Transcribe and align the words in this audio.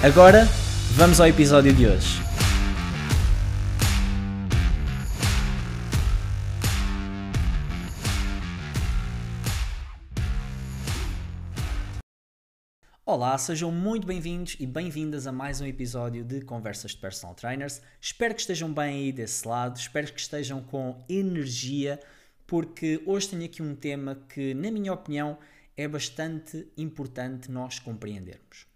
Agora, 0.02 0.48
vamos 0.92 1.20
ao 1.20 1.26
episódio 1.26 1.74
de 1.74 1.86
hoje. 1.86 2.31
Olá, 13.14 13.36
sejam 13.36 13.70
muito 13.70 14.06
bem-vindos 14.06 14.56
e 14.58 14.66
bem-vindas 14.66 15.26
a 15.26 15.32
mais 15.32 15.60
um 15.60 15.66
episódio 15.66 16.24
de 16.24 16.40
Conversas 16.40 16.92
de 16.92 16.96
Personal 16.96 17.34
Trainers. 17.34 17.82
Espero 18.00 18.34
que 18.34 18.40
estejam 18.40 18.72
bem 18.72 19.04
aí 19.04 19.12
desse 19.12 19.46
lado, 19.46 19.76
espero 19.76 20.10
que 20.10 20.18
estejam 20.18 20.62
com 20.62 21.04
energia, 21.10 22.00
porque 22.46 23.02
hoje 23.04 23.28
tenho 23.28 23.44
aqui 23.44 23.60
um 23.60 23.74
tema 23.74 24.14
que, 24.30 24.54
na 24.54 24.70
minha 24.70 24.94
opinião, 24.94 25.36
é 25.76 25.86
bastante 25.86 26.66
importante 26.74 27.50
nós 27.50 27.78
compreendermos. 27.78 28.66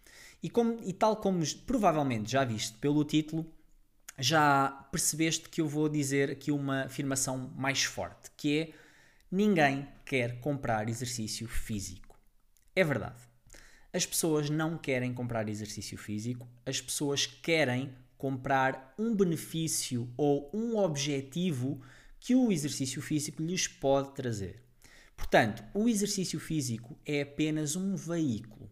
E, 0.42 0.50
como, 0.50 0.80
e 0.84 0.92
tal 0.92 1.16
como 1.16 1.42
provavelmente 1.66 2.30
já 2.30 2.44
viste 2.44 2.76
pelo 2.76 3.06
título, 3.06 3.50
já 4.18 4.68
percebeste 4.92 5.48
que 5.48 5.62
eu 5.62 5.66
vou 5.66 5.88
dizer 5.88 6.32
aqui 6.32 6.52
uma 6.52 6.82
afirmação 6.82 7.50
mais 7.56 7.84
forte, 7.84 8.30
que 8.36 8.58
é 8.58 8.70
ninguém 9.32 9.88
quer 10.04 10.40
comprar 10.40 10.90
exercício 10.90 11.48
físico. 11.48 12.14
É 12.74 12.84
verdade. 12.84 13.25
As 13.96 14.04
pessoas 14.04 14.50
não 14.50 14.76
querem 14.76 15.14
comprar 15.14 15.48
exercício 15.48 15.96
físico, 15.96 16.46
as 16.66 16.82
pessoas 16.82 17.24
querem 17.24 17.94
comprar 18.18 18.92
um 18.98 19.16
benefício 19.16 20.06
ou 20.18 20.50
um 20.52 20.76
objetivo 20.76 21.80
que 22.20 22.34
o 22.34 22.52
exercício 22.52 23.00
físico 23.00 23.42
lhes 23.42 23.66
pode 23.66 24.14
trazer. 24.14 24.62
Portanto, 25.16 25.64
o 25.72 25.88
exercício 25.88 26.38
físico 26.38 26.94
é 27.06 27.22
apenas 27.22 27.74
um 27.74 27.96
veículo. 27.96 28.70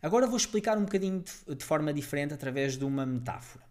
Agora 0.00 0.26
vou 0.26 0.38
explicar 0.38 0.78
um 0.78 0.84
bocadinho 0.86 1.22
de, 1.54 1.62
forma 1.62 1.92
diferente 1.92 2.32
através 2.32 2.78
de 2.78 2.84
uma 2.86 3.04
metáfora. 3.04 3.62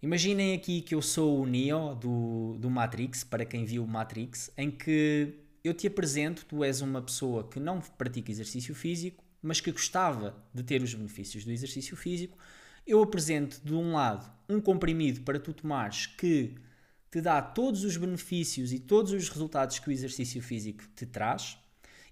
Imaginem 0.00 0.54
aqui 0.54 0.80
que 0.80 0.94
eu 0.94 1.02
sou 1.02 1.40
o 1.40 1.44
Neo 1.44 1.96
do, 1.96 2.56
do 2.60 2.70
Matrix, 2.70 3.24
para 3.24 3.44
quem 3.44 3.64
viu 3.64 3.82
o 3.82 3.88
Matrix, 3.88 4.48
em 4.56 4.70
que 4.70 5.34
eu 5.64 5.74
te 5.74 5.88
apresento, 5.88 6.46
tu 6.46 6.62
és 6.62 6.82
uma 6.82 7.02
pessoa 7.02 7.48
que 7.48 7.58
não 7.58 7.80
pratica 7.80 8.30
exercício 8.30 8.76
físico, 8.76 9.26
mas 9.42 9.60
que 9.60 9.72
gostava 9.72 10.36
de 10.52 10.62
ter 10.62 10.82
os 10.82 10.94
benefícios 10.94 11.44
do 11.44 11.50
exercício 11.50 11.96
físico, 11.96 12.36
eu 12.86 13.02
apresento 13.02 13.60
de 13.64 13.74
um 13.74 13.92
lado 13.92 14.30
um 14.48 14.60
comprimido 14.60 15.20
para 15.20 15.38
tu 15.38 15.52
tomares 15.52 16.06
que 16.06 16.54
te 17.10 17.20
dá 17.20 17.40
todos 17.40 17.84
os 17.84 17.96
benefícios 17.96 18.72
e 18.72 18.78
todos 18.78 19.12
os 19.12 19.28
resultados 19.28 19.78
que 19.78 19.88
o 19.88 19.92
exercício 19.92 20.42
físico 20.42 20.84
te 20.94 21.06
traz, 21.06 21.58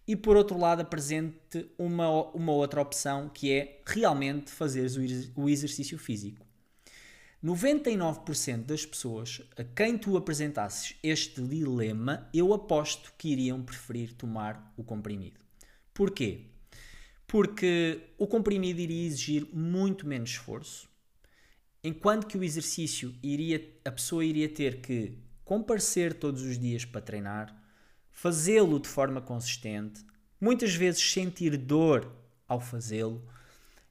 e 0.07 0.15
por 0.15 0.37
outro 0.37 0.59
lado 0.59 0.83
apresento 0.83 1.69
uma, 1.77 2.09
uma 2.31 2.53
outra 2.53 2.81
opção 2.81 3.29
que 3.29 3.53
é 3.53 3.83
realmente 3.85 4.51
fazeres 4.51 4.97
o 5.35 5.49
exercício 5.49 5.99
físico. 5.99 6.47
99% 7.45 8.65
das 8.65 8.87
pessoas 8.87 9.43
a 9.57 9.65
quem 9.65 9.99
tu 9.99 10.17
apresentasses 10.17 10.97
este 11.03 11.43
dilema, 11.43 12.29
eu 12.33 12.55
aposto 12.55 13.13
que 13.19 13.29
iriam 13.29 13.63
preferir 13.63 14.15
tomar 14.15 14.73
o 14.77 14.83
comprimido. 14.83 15.41
Porquê? 15.93 16.47
Porque 17.27 18.01
o 18.19 18.27
comprimido 18.27 18.81
iria 18.81 19.07
exigir 19.07 19.47
muito 19.53 20.07
menos 20.07 20.31
esforço, 20.31 20.89
enquanto 21.83 22.27
que 22.27 22.39
o 22.39 22.45
exercício 22.45 23.15
iria, 23.23 23.65
a 23.85 23.91
pessoa 23.91 24.25
iria 24.25 24.49
ter 24.49 24.81
que 24.81 25.19
comparecer 25.45 26.15
todos 26.15 26.43
os 26.43 26.59
dias 26.59 26.85
para 26.85 27.01
treinar, 27.01 27.57
fazê-lo 28.11 28.81
de 28.81 28.89
forma 28.89 29.21
consistente, 29.21 30.05
muitas 30.41 30.75
vezes 30.75 31.03
sentir 31.03 31.57
dor 31.57 32.11
ao 32.49 32.61
fazê-lo, 32.61 33.27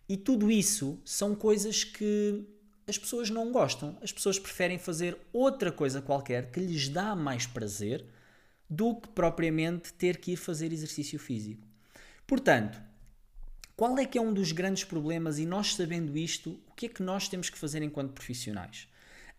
e 0.08 0.16
tudo 0.16 0.52
isso 0.52 1.00
são 1.04 1.36
coisas 1.36 1.84
que 1.84 2.46
as 2.88 2.98
pessoas 2.98 3.30
não 3.30 3.52
gostam. 3.52 3.98
As 4.02 4.12
pessoas 4.12 4.38
preferem 4.38 4.78
fazer 4.78 5.18
outra 5.34 5.72
coisa 5.72 6.02
qualquer 6.02 6.52
que 6.52 6.60
lhes 6.60 6.90
dá 6.90 7.16
mais 7.16 7.48
prazer 7.48 8.06
do 8.70 8.96
que 8.96 9.08
propriamente 9.10 9.94
ter 9.94 10.18
que 10.18 10.34
ir 10.34 10.38
fazer 10.38 10.72
exercício 10.72 11.18
físico. 11.18 11.68
Portanto, 12.28 12.80
qual 13.76 13.98
é 14.00 14.06
que 14.06 14.18
é 14.18 14.22
um 14.22 14.34
dos 14.34 14.54
grandes 14.54 14.86
problemas 14.86 15.38
e 15.38 15.46
nós 15.46 15.76
sabendo 15.76 16.18
isto, 16.18 16.58
o 16.70 16.74
que 16.74 16.86
é 16.86 16.90
que 16.90 17.04
nós 17.04 17.28
temos 17.28 17.50
que 17.50 17.58
fazer 17.58 17.82
enquanto 17.82 18.14
profissionais? 18.14 18.88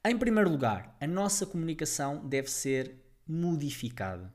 Em 0.04 0.16
primeiro 0.16 0.50
lugar, 0.50 0.94
a 1.00 1.06
nossa 1.06 1.46
comunicação 1.46 2.18
deve 2.26 2.50
ser 2.50 2.96
modificada. 3.26 4.30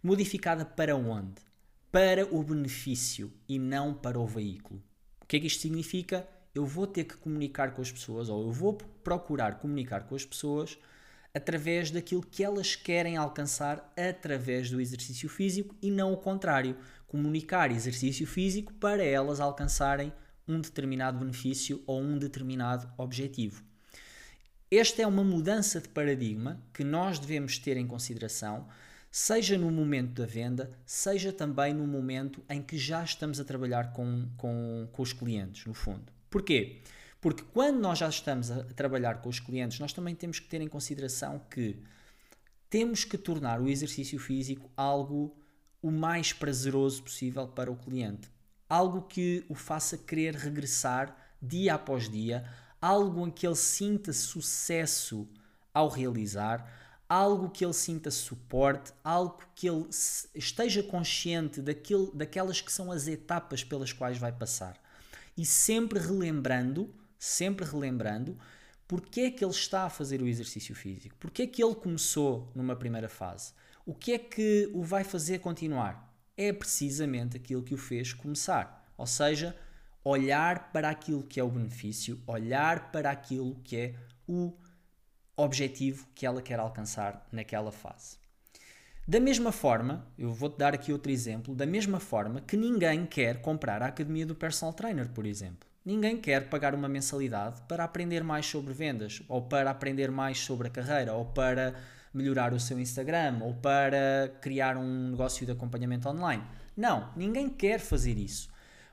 Modificada 0.00 0.64
para 0.64 0.94
onde? 0.94 1.42
Para 1.90 2.32
o 2.32 2.44
benefício 2.44 3.32
e 3.48 3.58
não 3.58 3.92
para 3.92 4.20
o 4.20 4.26
veículo. 4.26 4.80
O 5.20 5.26
que 5.26 5.36
é 5.36 5.40
que 5.40 5.48
isto 5.48 5.62
significa? 5.62 6.28
Eu 6.54 6.64
vou 6.64 6.86
ter 6.86 7.02
que 7.02 7.16
comunicar 7.16 7.72
com 7.72 7.82
as 7.82 7.90
pessoas, 7.90 8.28
ou 8.28 8.46
eu 8.46 8.52
vou 8.52 8.74
procurar 9.02 9.58
comunicar 9.58 10.04
com 10.04 10.14
as 10.14 10.24
pessoas 10.24 10.78
através 11.34 11.90
daquilo 11.90 12.22
que 12.22 12.42
elas 12.42 12.76
querem 12.76 13.16
alcançar 13.16 13.92
através 13.96 14.70
do 14.70 14.80
exercício 14.80 15.28
físico 15.28 15.74
e 15.82 15.90
não 15.90 16.12
o 16.12 16.16
contrário 16.16 16.76
comunicar 17.10 17.72
exercício 17.72 18.24
físico 18.24 18.72
para 18.74 19.02
elas 19.02 19.40
alcançarem 19.40 20.12
um 20.46 20.60
determinado 20.60 21.18
benefício 21.18 21.82
ou 21.84 22.00
um 22.00 22.16
determinado 22.16 22.88
objetivo. 22.96 23.64
Esta 24.70 25.02
é 25.02 25.06
uma 25.08 25.24
mudança 25.24 25.80
de 25.80 25.88
paradigma 25.88 26.62
que 26.72 26.84
nós 26.84 27.18
devemos 27.18 27.58
ter 27.58 27.76
em 27.76 27.84
consideração, 27.84 28.68
seja 29.10 29.58
no 29.58 29.72
momento 29.72 30.12
da 30.12 30.24
venda, 30.24 30.70
seja 30.86 31.32
também 31.32 31.74
no 31.74 31.84
momento 31.84 32.44
em 32.48 32.62
que 32.62 32.78
já 32.78 33.02
estamos 33.02 33.40
a 33.40 33.44
trabalhar 33.44 33.92
com, 33.92 34.28
com, 34.36 34.88
com 34.92 35.02
os 35.02 35.12
clientes, 35.12 35.66
no 35.66 35.74
fundo. 35.74 36.12
Porquê? 36.30 36.80
Porque 37.20 37.42
quando 37.52 37.80
nós 37.80 37.98
já 37.98 38.08
estamos 38.08 38.52
a 38.52 38.62
trabalhar 38.62 39.20
com 39.20 39.28
os 39.28 39.40
clientes, 39.40 39.80
nós 39.80 39.92
também 39.92 40.14
temos 40.14 40.38
que 40.38 40.46
ter 40.46 40.60
em 40.60 40.68
consideração 40.68 41.40
que 41.50 41.82
temos 42.70 43.02
que 43.04 43.18
tornar 43.18 43.60
o 43.60 43.68
exercício 43.68 44.16
físico 44.20 44.70
algo 44.76 45.36
o 45.82 45.90
mais 45.90 46.32
prazeroso 46.32 47.02
possível 47.02 47.48
para 47.48 47.70
o 47.70 47.76
cliente. 47.76 48.30
Algo 48.68 49.02
que 49.02 49.44
o 49.48 49.54
faça 49.54 49.96
querer 49.96 50.34
regressar 50.34 51.16
dia 51.40 51.74
após 51.74 52.08
dia, 52.08 52.44
algo 52.80 53.26
em 53.26 53.30
que 53.30 53.46
ele 53.46 53.56
sinta 53.56 54.12
sucesso 54.12 55.28
ao 55.72 55.88
realizar, 55.88 56.68
algo 57.08 57.50
que 57.50 57.64
ele 57.64 57.72
sinta 57.72 58.10
suporte, 58.10 58.92
algo 59.02 59.38
que 59.54 59.68
ele 59.68 59.86
esteja 60.34 60.82
consciente 60.82 61.60
daquilo, 61.60 62.12
daquelas 62.14 62.60
que 62.60 62.70
são 62.70 62.92
as 62.92 63.08
etapas 63.08 63.64
pelas 63.64 63.92
quais 63.92 64.18
vai 64.18 64.30
passar. 64.30 64.76
E 65.36 65.44
sempre 65.44 65.98
relembrando, 65.98 66.94
sempre 67.18 67.64
relembrando, 67.64 68.38
porque 68.86 69.22
é 69.22 69.30
que 69.30 69.44
ele 69.44 69.52
está 69.52 69.84
a 69.84 69.90
fazer 69.90 70.20
o 70.20 70.28
exercício 70.28 70.74
físico, 70.74 71.16
porque 71.18 71.42
é 71.42 71.46
que 71.46 71.62
ele 71.62 71.74
começou 71.74 72.50
numa 72.54 72.76
primeira 72.76 73.08
fase 73.08 73.52
o 73.90 73.94
que 73.94 74.12
é 74.12 74.18
que 74.18 74.70
o 74.72 74.84
vai 74.84 75.02
fazer 75.02 75.40
continuar? 75.40 76.14
É 76.36 76.52
precisamente 76.52 77.36
aquilo 77.36 77.60
que 77.60 77.74
o 77.74 77.76
fez 77.76 78.12
começar. 78.12 78.88
Ou 78.96 79.04
seja, 79.04 79.56
olhar 80.04 80.70
para 80.70 80.88
aquilo 80.88 81.24
que 81.24 81.40
é 81.40 81.42
o 81.42 81.50
benefício, 81.50 82.22
olhar 82.24 82.92
para 82.92 83.10
aquilo 83.10 83.56
que 83.64 83.76
é 83.76 83.94
o 84.28 84.56
objetivo 85.36 86.06
que 86.14 86.24
ela 86.24 86.40
quer 86.40 86.60
alcançar 86.60 87.26
naquela 87.32 87.72
fase. 87.72 88.16
Da 89.08 89.18
mesma 89.18 89.50
forma, 89.50 90.06
eu 90.16 90.32
vou-te 90.32 90.56
dar 90.56 90.72
aqui 90.72 90.92
outro 90.92 91.10
exemplo, 91.10 91.52
da 91.52 91.66
mesma 91.66 91.98
forma 91.98 92.40
que 92.42 92.56
ninguém 92.56 93.04
quer 93.04 93.42
comprar 93.42 93.82
a 93.82 93.86
academia 93.86 94.24
do 94.24 94.36
personal 94.36 94.72
trainer, 94.72 95.08
por 95.08 95.26
exemplo. 95.26 95.68
Ninguém 95.84 96.16
quer 96.16 96.48
pagar 96.48 96.76
uma 96.76 96.88
mensalidade 96.88 97.60
para 97.62 97.82
aprender 97.82 98.22
mais 98.22 98.46
sobre 98.46 98.72
vendas, 98.72 99.20
ou 99.26 99.42
para 99.42 99.68
aprender 99.68 100.12
mais 100.12 100.38
sobre 100.38 100.68
a 100.68 100.70
carreira, 100.70 101.12
ou 101.12 101.24
para 101.24 101.74
melhorar 102.12 102.52
o 102.52 102.60
seu 102.60 102.78
Instagram 102.78 103.38
ou 103.42 103.54
para 103.54 104.32
criar 104.40 104.76
um 104.76 105.10
negócio 105.10 105.46
de 105.46 105.52
acompanhamento 105.52 106.08
online. 106.08 106.42
Não, 106.76 107.12
ninguém 107.16 107.48
quer 107.48 107.78
fazer 107.78 108.18
isso. 108.18 108.48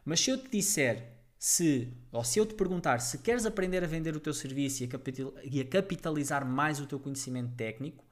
Mas 0.05 0.19
se 0.19 0.29
eu 0.29 0.37
te 0.37 0.49
disser 0.49 1.17
se, 1.39 1.93
ou 2.11 2.23
se 2.23 2.39
eu 2.39 2.45
te 2.45 2.55
perguntar 2.55 2.99
se 2.99 3.19
queres 3.19 3.45
aprender 3.45 3.83
a 3.83 3.87
vender 3.87 4.15
o 4.15 4.19
teu 4.19 4.33
serviço 4.33 4.83
e 4.83 5.61
a, 5.61 5.65
capitalizar 5.65 6.45
mais 6.45 6.79
o 6.79 6.85
teu 6.85 6.99
conhecimento 6.99 7.53
técnico, 7.55 8.03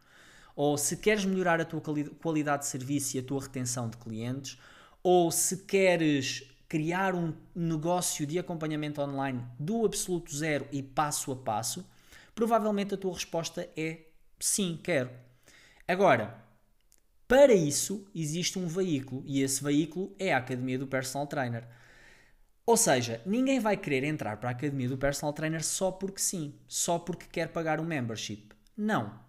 ou 0.55 0.77
se 0.77 0.97
queres 0.97 1.25
melhorar 1.25 1.59
a 1.59 1.65
tua 1.65 1.81
qualidade 2.21 2.63
de 2.63 2.69
serviço 2.69 3.17
e 3.17 3.19
a 3.19 3.23
tua 3.23 3.41
retenção 3.41 3.89
de 3.89 3.97
clientes, 3.97 4.57
ou 5.03 5.29
se 5.31 5.65
queres 5.65 6.43
criar 6.67 7.13
um 7.13 7.33
negócio 7.53 8.25
de 8.25 8.39
acompanhamento 8.39 9.01
online 9.01 9.43
do 9.59 9.85
absoluto 9.85 10.35
zero 10.35 10.67
e 10.71 10.81
passo 10.81 11.31
a 11.31 11.35
passo, 11.35 11.85
provavelmente 12.33 12.93
a 12.93 12.97
tua 12.97 13.13
resposta 13.13 13.69
é 13.75 13.99
sim, 14.39 14.79
quero. 14.81 15.09
Agora, 15.87 16.35
para 17.27 17.53
isso 17.53 18.07
existe 18.13 18.59
um 18.59 18.67
veículo 18.67 19.23
e 19.25 19.41
esse 19.41 19.63
veículo 19.63 20.15
é 20.19 20.33
a 20.33 20.37
Academia 20.37 20.77
do 20.77 20.87
Personal 20.87 21.27
Trainer. 21.27 21.67
Ou 22.65 22.77
seja, 22.77 23.21
ninguém 23.25 23.59
vai 23.59 23.77
querer 23.77 24.03
entrar 24.03 24.37
para 24.37 24.49
a 24.49 24.51
Academia 24.51 24.89
do 24.89 24.97
Personal 24.97 25.33
Trainer 25.33 25.63
só 25.63 25.91
porque 25.91 26.19
sim, 26.19 26.55
só 26.67 26.97
porque 26.97 27.25
quer 27.31 27.49
pagar 27.49 27.79
um 27.79 27.85
membership. 27.85 28.49
Não. 28.75 29.19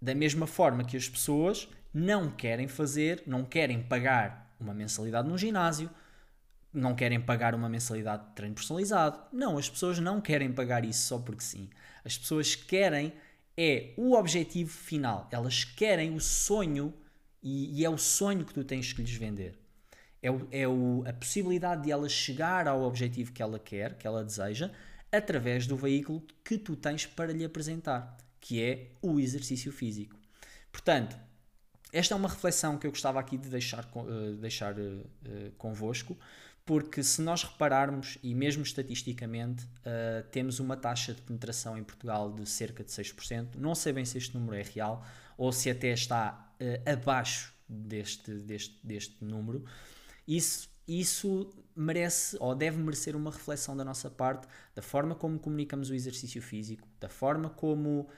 Da 0.00 0.14
mesma 0.14 0.46
forma 0.46 0.84
que 0.84 0.96
as 0.96 1.08
pessoas 1.08 1.68
não 1.92 2.30
querem 2.30 2.66
fazer, 2.66 3.22
não 3.26 3.44
querem 3.44 3.80
pagar 3.82 4.54
uma 4.60 4.74
mensalidade 4.74 5.28
num 5.28 5.38
ginásio, 5.38 5.88
não 6.72 6.94
querem 6.94 7.20
pagar 7.20 7.54
uma 7.54 7.68
mensalidade 7.68 8.26
de 8.26 8.34
treino 8.34 8.56
personalizado. 8.56 9.20
Não, 9.32 9.56
as 9.56 9.70
pessoas 9.70 10.00
não 10.00 10.20
querem 10.20 10.52
pagar 10.52 10.84
isso 10.84 11.06
só 11.06 11.18
porque 11.18 11.42
sim. 11.42 11.70
As 12.04 12.18
pessoas 12.18 12.56
querem 12.56 13.12
é 13.56 13.92
o 13.96 14.14
objetivo 14.14 14.70
final. 14.70 15.28
Elas 15.30 15.64
querem 15.64 16.14
o 16.14 16.20
sonho 16.20 16.92
e, 17.42 17.80
e 17.80 17.84
é 17.84 17.90
o 17.90 17.98
sonho 17.98 18.44
que 18.44 18.54
tu 18.54 18.64
tens 18.64 18.92
que 18.92 19.02
lhes 19.02 19.14
vender. 19.14 19.58
É, 20.22 20.30
o, 20.30 20.48
é 20.50 20.66
o, 20.66 21.04
a 21.06 21.12
possibilidade 21.12 21.82
de 21.82 21.90
ela 21.90 22.08
chegar 22.08 22.66
ao 22.66 22.82
objetivo 22.82 23.32
que 23.32 23.42
ela 23.42 23.58
quer, 23.58 23.98
que 23.98 24.06
ela 24.06 24.24
deseja, 24.24 24.70
através 25.12 25.66
do 25.66 25.76
veículo 25.76 26.22
que 26.42 26.56
tu 26.56 26.74
tens 26.74 27.06
para 27.06 27.32
lhe 27.32 27.44
apresentar, 27.44 28.16
que 28.40 28.62
é 28.62 28.88
o 29.02 29.20
exercício 29.20 29.70
físico. 29.70 30.18
Portanto, 30.72 31.16
esta 31.92 32.14
é 32.14 32.16
uma 32.16 32.28
reflexão 32.28 32.76
que 32.76 32.86
eu 32.86 32.90
gostava 32.90 33.20
aqui 33.20 33.36
de 33.36 33.48
deixar, 33.48 33.88
uh, 33.94 34.34
deixar 34.36 34.74
uh, 34.76 35.04
convosco, 35.56 36.18
porque 36.64 37.02
se 37.02 37.20
nós 37.20 37.42
repararmos, 37.42 38.16
e 38.22 38.34
mesmo 38.34 38.62
estatisticamente, 38.62 39.64
uh, 39.64 40.26
temos 40.30 40.60
uma 40.60 40.76
taxa 40.76 41.12
de 41.12 41.20
penetração 41.20 41.76
em 41.76 41.84
Portugal 41.84 42.32
de 42.32 42.48
cerca 42.48 42.82
de 42.82 42.90
6%. 42.90 43.56
Não 43.56 43.74
sei 43.74 43.92
bem 43.92 44.04
se 44.04 44.16
este 44.16 44.34
número 44.34 44.56
é 44.56 44.62
real 44.62 45.04
ou 45.36 45.52
se 45.52 45.70
até 45.70 45.88
está 45.88 46.54
uh, 46.60 46.90
abaixo 46.90 47.52
deste, 47.68 48.32
deste, 48.32 48.78
deste 48.82 49.22
número. 49.22 49.64
Isso, 50.26 50.70
isso 50.88 51.50
merece 51.76 52.36
ou 52.40 52.54
deve 52.54 52.78
merecer 52.78 53.14
uma 53.14 53.30
reflexão 53.30 53.76
da 53.76 53.84
nossa 53.84 54.08
parte, 54.08 54.48
da 54.74 54.80
forma 54.80 55.14
como 55.14 55.38
comunicamos 55.38 55.90
o 55.90 55.94
exercício 55.94 56.40
físico, 56.40 56.88
da 56.98 57.10
forma 57.10 57.50
como 57.50 58.08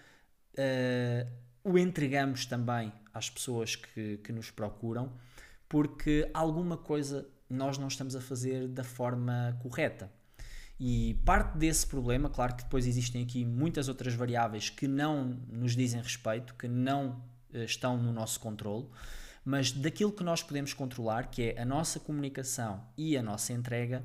uh, 0.52 1.30
o 1.64 1.76
entregamos 1.76 2.46
também 2.46 2.92
às 3.12 3.28
pessoas 3.28 3.74
que, 3.74 4.18
que 4.18 4.30
nos 4.30 4.52
procuram, 4.52 5.12
porque 5.68 6.30
alguma 6.32 6.76
coisa 6.76 7.28
nós 7.48 7.78
não 7.78 7.88
estamos 7.88 8.16
a 8.16 8.20
fazer 8.20 8.68
da 8.68 8.84
forma 8.84 9.56
correta. 9.60 10.10
E 10.78 11.14
parte 11.24 11.56
desse 11.56 11.86
problema, 11.86 12.28
claro 12.28 12.54
que 12.54 12.64
depois 12.64 12.86
existem 12.86 13.22
aqui 13.22 13.44
muitas 13.44 13.88
outras 13.88 14.14
variáveis 14.14 14.68
que 14.68 14.86
não 14.86 15.40
nos 15.48 15.74
dizem 15.74 16.02
respeito, 16.02 16.54
que 16.54 16.68
não 16.68 17.22
uh, 17.54 17.58
estão 17.58 17.96
no 17.96 18.12
nosso 18.12 18.38
controle, 18.40 18.86
mas 19.42 19.72
daquilo 19.72 20.12
que 20.12 20.22
nós 20.22 20.42
podemos 20.42 20.74
controlar, 20.74 21.30
que 21.30 21.54
é 21.54 21.60
a 21.60 21.64
nossa 21.64 21.98
comunicação 21.98 22.84
e 22.96 23.16
a 23.16 23.22
nossa 23.22 23.52
entrega, 23.52 24.04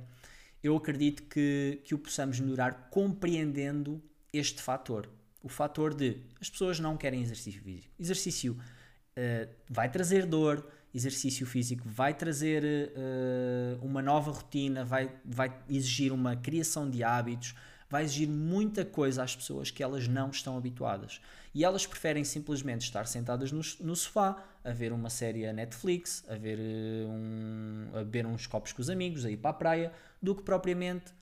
eu 0.63 0.78
acredito 0.78 1.24
que, 1.24 1.81
que 1.84 1.94
o 1.94 1.98
possamos 1.98 2.40
melhorar 2.40 2.90
compreendendo 2.90 4.02
este 4.31 4.62
fator. 4.62 5.10
O 5.44 5.50
fator 5.50 5.94
de 5.94 6.22
as 6.40 6.50
pessoas 6.50 6.80
não 6.80 6.96
querem 6.96 7.22
exercício 7.22 7.62
físico. 7.62 7.94
Exercício 8.00 8.54
uh, 8.54 9.50
vai 9.68 9.90
trazer 9.90 10.25
dor, 10.25 10.66
exercício 10.93 11.45
físico 11.45 11.83
vai 11.88 12.13
trazer 12.13 12.63
uh, 12.63 13.85
uma 13.85 14.01
nova 14.01 14.31
rotina, 14.31 14.83
vai, 14.83 15.11
vai 15.23 15.53
exigir 15.69 16.11
uma 16.11 16.35
criação 16.35 16.89
de 16.89 17.03
hábitos, 17.03 17.55
vai 17.89 18.03
exigir 18.03 18.27
muita 18.27 18.83
coisa 18.83 19.23
às 19.23 19.35
pessoas 19.35 19.71
que 19.71 19.81
elas 19.81 20.07
não 20.07 20.29
estão 20.29 20.57
habituadas. 20.57 21.21
E 21.53 21.65
elas 21.65 21.85
preferem 21.85 22.23
simplesmente 22.23 22.81
estar 22.81 23.05
sentadas 23.07 23.51
no, 23.51 23.61
no 23.81 23.95
sofá, 23.95 24.43
a 24.63 24.71
ver 24.71 24.93
uma 24.93 25.09
série 25.09 25.45
a 25.45 25.53
Netflix, 25.53 26.23
a 26.27 26.35
ver, 26.35 26.59
uh, 26.59 27.09
um, 27.09 27.89
a 27.93 27.97
beber 27.99 28.25
uns 28.25 28.45
copos 28.45 28.73
com 28.73 28.81
os 28.81 28.89
amigos, 28.89 29.25
a 29.25 29.31
ir 29.31 29.38
para 29.38 29.51
a 29.51 29.53
praia, 29.53 29.91
do 30.21 30.35
que 30.35 30.43
propriamente 30.43 31.13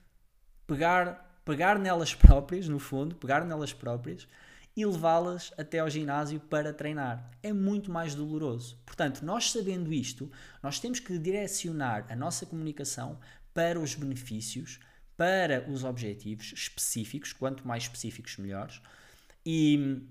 pegar, 0.66 1.40
pegar 1.44 1.78
nelas 1.78 2.12
próprias, 2.14 2.68
no 2.68 2.78
fundo, 2.78 3.14
pegar 3.14 3.44
nelas 3.44 3.72
próprias 3.72 4.26
e 4.80 4.86
levá-las 4.86 5.52
até 5.58 5.78
ao 5.78 5.90
ginásio 5.90 6.40
para 6.40 6.72
treinar. 6.72 7.30
É 7.42 7.52
muito 7.52 7.90
mais 7.90 8.14
doloroso. 8.14 8.78
Portanto, 8.86 9.22
nós 9.22 9.52
sabendo 9.52 9.92
isto, 9.92 10.30
nós 10.62 10.80
temos 10.80 10.98
que 11.00 11.18
direcionar 11.18 12.06
a 12.08 12.16
nossa 12.16 12.46
comunicação 12.46 13.18
para 13.52 13.78
os 13.78 13.94
benefícios, 13.94 14.80
para 15.18 15.68
os 15.70 15.84
objetivos 15.84 16.54
específicos, 16.54 17.32
quanto 17.34 17.68
mais 17.68 17.82
específicos, 17.82 18.38
melhores, 18.38 18.80
e, 19.44 20.02